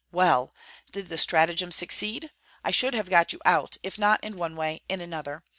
[0.11, 0.51] Well!
[0.91, 2.31] did the stratagem succeed?
[2.63, 5.43] I should have got you out, if not in one way, in another.